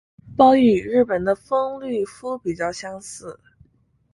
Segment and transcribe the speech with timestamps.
[0.35, 3.39] 褓与日本的风吕敷比较相似。